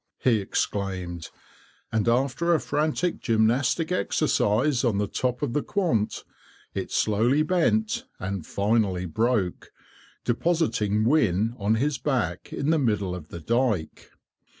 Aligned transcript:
he 0.17 0.37
exclaimed, 0.39 1.29
and 1.91 2.07
after 2.07 2.55
a 2.55 2.59
frantic 2.59 3.19
gymnastic 3.19 3.91
exercise 3.91 4.83
on 4.83 4.97
the 4.97 5.05
top 5.05 5.43
of 5.43 5.53
the 5.53 5.61
quant, 5.61 6.23
it 6.73 6.91
slowly 6.91 7.43
bent, 7.43 8.05
and 8.17 8.47
finally 8.47 9.05
broke, 9.05 9.71
depositing 10.25 11.05
Wynne 11.05 11.53
on 11.59 11.75
his 11.75 11.99
back 11.99 12.51
in 12.51 12.71
the 12.71 12.79
middle 12.79 13.13
of 13.13 13.27
the 13.27 13.39
dyke. 13.41 14.09